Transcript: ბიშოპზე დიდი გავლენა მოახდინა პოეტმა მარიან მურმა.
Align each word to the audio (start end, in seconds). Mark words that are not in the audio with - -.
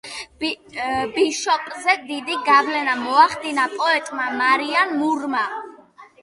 ბიშოპზე 1.17 1.95
დიდი 2.07 2.37
გავლენა 2.47 2.95
მოახდინა 3.03 3.67
პოეტმა 3.75 4.27
მარიან 4.41 4.97
მურმა. 5.03 5.45